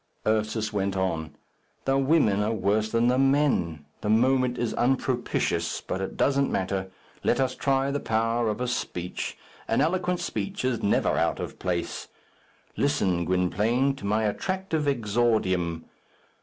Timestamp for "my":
14.07-14.23